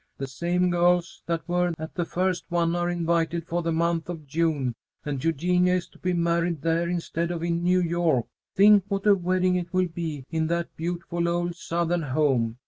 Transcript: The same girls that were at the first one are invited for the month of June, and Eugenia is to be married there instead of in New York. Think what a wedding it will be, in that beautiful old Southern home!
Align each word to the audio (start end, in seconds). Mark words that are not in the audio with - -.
The 0.17 0.25
same 0.25 0.71
girls 0.71 1.21
that 1.27 1.47
were 1.47 1.73
at 1.77 1.93
the 1.93 2.05
first 2.05 2.45
one 2.49 2.75
are 2.75 2.89
invited 2.89 3.45
for 3.45 3.61
the 3.61 3.71
month 3.71 4.09
of 4.09 4.25
June, 4.25 4.73
and 5.05 5.23
Eugenia 5.23 5.75
is 5.75 5.87
to 5.89 5.99
be 5.99 6.11
married 6.11 6.63
there 6.63 6.89
instead 6.89 7.29
of 7.29 7.43
in 7.43 7.63
New 7.63 7.81
York. 7.81 8.25
Think 8.55 8.83
what 8.87 9.05
a 9.05 9.13
wedding 9.13 9.57
it 9.57 9.71
will 9.71 9.89
be, 9.89 10.25
in 10.31 10.47
that 10.47 10.75
beautiful 10.75 11.29
old 11.29 11.53
Southern 11.55 12.01
home! 12.01 12.57